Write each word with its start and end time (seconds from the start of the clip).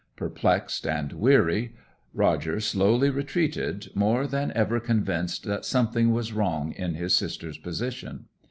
Perplexed 0.15 0.87
and 0.87 1.13
weary, 1.13 1.75
Roger 2.11 2.59
slowly 2.59 3.11
retreated, 3.11 3.91
more 3.93 4.25
than 4.25 4.51
ever 4.55 4.79
convinced 4.79 5.43
that 5.43 5.63
something 5.63 6.11
was 6.11 6.33
wrong 6.33 6.71
in 6.73 6.95
his 6.95 7.15
sister's 7.15 7.59
position. 7.59 8.25